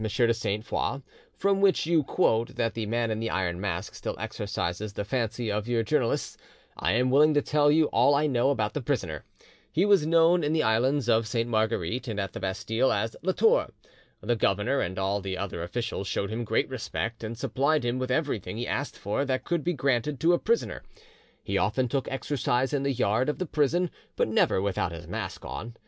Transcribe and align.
de 0.03 0.33
Sainte 0.33 0.65
Foix 0.65 0.99
from 1.31 1.61
which 1.61 1.85
you 1.85 2.03
quote 2.03 2.55
that 2.55 2.73
the 2.73 2.87
Man 2.87 3.11
in 3.11 3.19
the 3.19 3.29
Iron 3.29 3.61
Mask 3.61 3.93
still 3.93 4.15
exercises 4.17 4.93
the 4.93 5.05
fancy 5.05 5.51
of 5.51 5.67
your 5.67 5.83
journalists, 5.83 6.37
I 6.75 6.93
am 6.93 7.11
willing 7.11 7.35
to 7.35 7.41
tell 7.43 7.71
you 7.71 7.85
all 7.89 8.15
I 8.15 8.25
know 8.25 8.49
about 8.49 8.73
the 8.73 8.81
prisoner. 8.81 9.25
He 9.71 9.85
was 9.85 10.07
known 10.07 10.43
in 10.43 10.53
the 10.53 10.63
islands 10.63 11.07
of 11.07 11.27
Sainte 11.27 11.51
Marguerite 11.51 12.07
and 12.07 12.19
at 12.19 12.33
the 12.33 12.39
Bastille 12.39 12.91
as 12.91 13.15
'La 13.21 13.33
Tour.' 13.33 13.69
The 14.21 14.35
governor 14.35 14.79
and 14.79 14.97
all 14.97 15.21
the 15.21 15.37
other 15.37 15.61
officials 15.61 16.07
showed 16.07 16.31
him 16.31 16.45
great 16.45 16.67
respect, 16.67 17.23
and 17.23 17.37
supplied 17.37 17.85
him 17.85 17.99
with 17.99 18.09
everything 18.09 18.57
he 18.57 18.67
asked 18.67 18.97
for 18.97 19.23
that 19.25 19.43
could 19.43 19.63
be 19.63 19.73
granted 19.73 20.19
to 20.21 20.33
a 20.33 20.39
prisoner. 20.39 20.81
He 21.43 21.59
often 21.59 21.87
took 21.87 22.07
exercise 22.09 22.73
in 22.73 22.81
the 22.81 22.91
yard 22.91 23.29
of 23.29 23.37
the 23.37 23.45
prison, 23.45 23.91
but 24.15 24.27
never 24.27 24.59
without 24.63 24.93
his 24.93 25.05
mask 25.07 25.45
on. 25.45 25.75